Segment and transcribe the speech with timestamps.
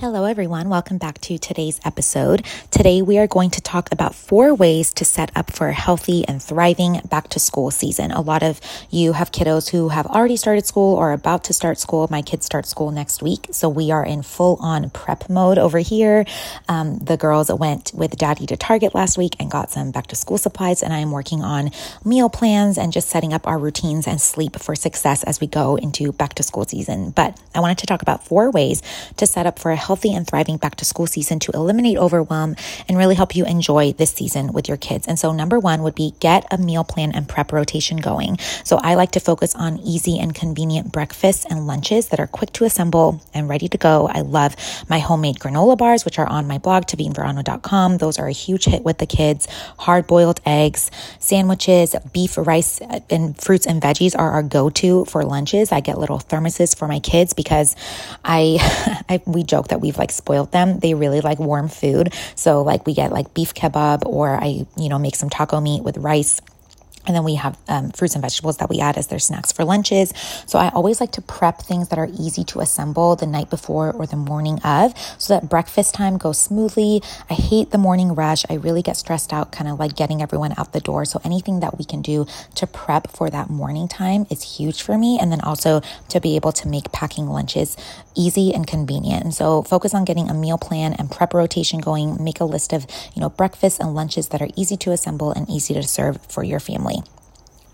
[0.00, 0.70] Hello, everyone.
[0.70, 2.42] Welcome back to today's episode.
[2.70, 6.26] Today, we are going to talk about four ways to set up for a healthy
[6.26, 8.10] and thriving back to school season.
[8.10, 11.78] A lot of you have kiddos who have already started school or about to start
[11.78, 12.08] school.
[12.10, 13.48] My kids start school next week.
[13.50, 16.24] So we are in full on prep mode over here.
[16.66, 20.16] Um, the girls went with daddy to Target last week and got some back to
[20.16, 20.82] school supplies.
[20.82, 21.72] And I am working on
[22.06, 25.76] meal plans and just setting up our routines and sleep for success as we go
[25.76, 27.10] into back to school season.
[27.10, 28.80] But I wanted to talk about four ways
[29.18, 32.54] to set up for a healthy and thriving back to school season to eliminate overwhelm
[32.86, 35.08] and really help you enjoy this season with your kids.
[35.08, 38.38] And so, number one would be get a meal plan and prep rotation going.
[38.62, 42.52] So, I like to focus on easy and convenient breakfasts and lunches that are quick
[42.52, 44.06] to assemble and ready to go.
[44.06, 44.54] I love
[44.88, 47.98] my homemade granola bars, which are on my blog, tavineverano.com.
[47.98, 49.48] Those are a huge hit with the kids.
[49.76, 52.80] Hard boiled eggs, sandwiches, beef, rice,
[53.10, 55.72] and fruits and veggies are our go to for lunches.
[55.72, 57.74] I get little thermoses for my kids because
[58.24, 58.58] I,
[59.08, 60.78] I we joke that we've like spoiled them.
[60.78, 62.12] They really like warm food.
[62.34, 65.82] So like we get like beef kebab or I, you know, make some taco meat
[65.82, 66.40] with rice
[67.06, 69.64] and then we have um, fruits and vegetables that we add as their snacks for
[69.64, 70.12] lunches.
[70.46, 73.92] So I always like to prep things that are easy to assemble the night before
[73.92, 77.02] or the morning of so that breakfast time goes smoothly.
[77.30, 78.44] I hate the morning rush.
[78.50, 81.04] I really get stressed out, kind of like getting everyone out the door.
[81.04, 82.26] So anything that we can do
[82.56, 85.18] to prep for that morning time is huge for me.
[85.18, 85.80] And then also
[86.10, 87.76] to be able to make packing lunches
[88.14, 89.24] easy and convenient.
[89.24, 92.22] And so focus on getting a meal plan and prep rotation going.
[92.22, 95.48] Make a list of, you know, breakfasts and lunches that are easy to assemble and
[95.48, 96.89] easy to serve for your family.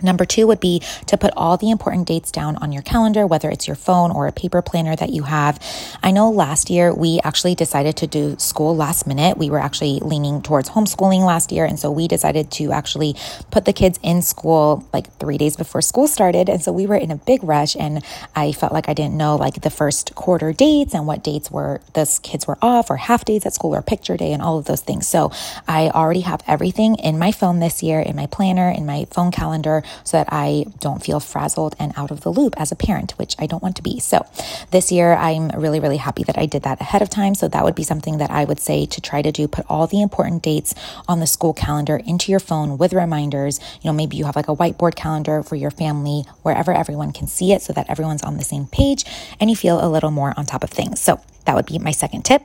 [0.06, 3.50] Number two would be to put all the important dates down on your calendar, whether
[3.50, 5.60] it's your phone or a paper planner that you have.
[6.02, 9.36] I know last year we actually decided to do school last minute.
[9.36, 11.64] We were actually leaning towards homeschooling last year.
[11.64, 13.16] And so we decided to actually
[13.50, 16.48] put the kids in school like three days before school started.
[16.48, 18.02] And so we were in a big rush and
[18.36, 21.80] I felt like I didn't know like the first quarter dates and what dates were
[21.94, 24.66] the kids were off or half days at school or picture day and all of
[24.66, 25.08] those things.
[25.08, 25.32] So
[25.66, 29.32] I already have everything in my phone this year, in my planner, in my phone
[29.32, 33.12] calendar so that I don't feel frazzled and out of the loop as a parent,
[33.12, 33.98] which I don't want to be.
[34.00, 34.26] So
[34.70, 37.34] this year, I'm really, really happy that I did that ahead of time.
[37.34, 39.86] So that would be something that I would say to try to do put all
[39.86, 40.74] the important dates
[41.08, 43.60] on the school calendar into your phone with reminders.
[43.82, 47.26] You know, maybe you have like a whiteboard calendar for your family wherever everyone can
[47.26, 49.04] see it so that everyone's on the same page
[49.40, 51.00] and you feel a little more on top of things.
[51.00, 52.42] So that would be my second tip.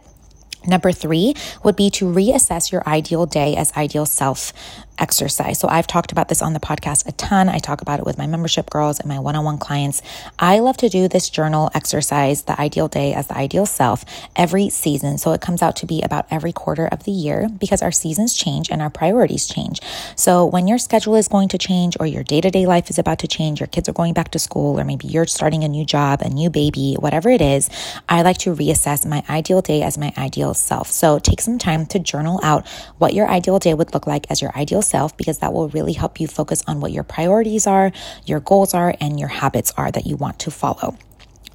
[0.68, 1.34] Number three
[1.64, 4.54] would be to reassess your ideal day as ideal self
[5.02, 5.60] exercise.
[5.60, 7.50] So I've talked about this on the podcast a ton.
[7.50, 10.02] I talk about it with my membership girls and my one on one clients.
[10.40, 14.70] I love to do this journal exercise, the ideal day as the ideal self, every
[14.70, 15.18] season.
[15.18, 18.36] So it comes out to be about every quarter of the year because our seasons
[18.36, 19.80] change and our priorities change.
[20.16, 23.00] So when your schedule is going to change or your day to day life is
[23.00, 25.68] about to change, your kids are going back to school, or maybe you're starting a
[25.68, 27.70] new job, a new baby, whatever it is,
[28.08, 30.88] I like to reassess my ideal day as my ideal self.
[30.88, 32.68] So take some time to journal out
[33.00, 35.94] what your ideal day would look like as your ideal yourself because that will really
[35.94, 37.92] help you focus on what your priorities are,
[38.26, 40.98] your goals are, and your habits are that you want to follow.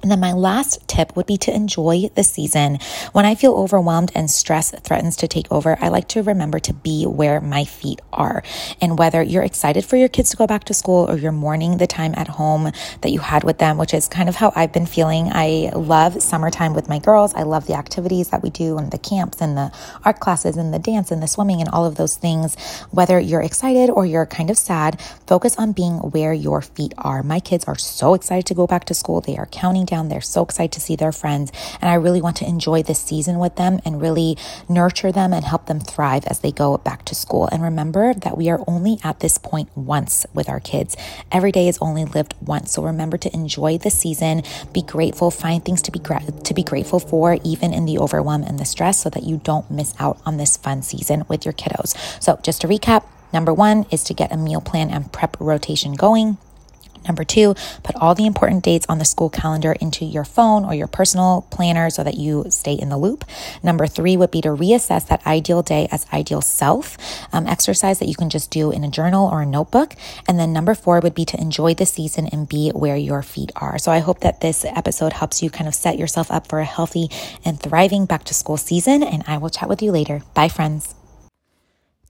[0.03, 2.77] And then my last tip would be to enjoy the season.
[3.13, 6.73] When I feel overwhelmed and stress threatens to take over, I like to remember to
[6.73, 8.43] be where my feet are.
[8.79, 11.77] And whether you're excited for your kids to go back to school or you're mourning
[11.77, 12.71] the time at home
[13.01, 15.31] that you had with them, which is kind of how I've been feeling.
[15.33, 17.33] I love summertime with my girls.
[17.33, 19.71] I love the activities that we do and the camps and the
[20.05, 22.55] art classes and the dance and the swimming and all of those things.
[22.91, 27.23] Whether you're excited or you're kind of sad, focus on being where your feet are.
[27.23, 29.21] My kids are so excited to go back to school.
[29.21, 30.09] They are counting down.
[30.09, 31.51] They're so excited to see their friends.
[31.81, 34.37] And I really want to enjoy this season with them and really
[34.69, 37.47] nurture them and help them thrive as they go back to school.
[37.51, 40.95] And remember that we are only at this point once with our kids.
[41.31, 42.73] Every day is only lived once.
[42.73, 44.43] So remember to enjoy the season,
[44.73, 48.43] be grateful, find things to be gra- to be grateful for even in the overwhelm
[48.43, 51.53] and the stress so that you don't miss out on this fun season with your
[51.53, 51.95] kiddos.
[52.21, 53.03] So just to recap,
[53.33, 56.37] Number one is to get a meal plan and prep rotation going.
[57.07, 60.73] Number two, put all the important dates on the school calendar into your phone or
[60.73, 63.23] your personal planner so that you stay in the loop.
[63.63, 66.97] Number three would be to reassess that ideal day as ideal self
[67.33, 69.95] um, exercise that you can just do in a journal or a notebook.
[70.27, 73.51] And then number four would be to enjoy the season and be where your feet
[73.55, 73.77] are.
[73.77, 76.65] So I hope that this episode helps you kind of set yourself up for a
[76.65, 77.09] healthy
[77.45, 79.03] and thriving back to school season.
[79.03, 80.21] And I will chat with you later.
[80.33, 80.96] Bye, friends.